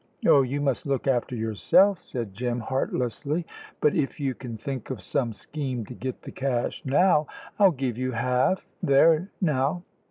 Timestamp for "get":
5.93-6.23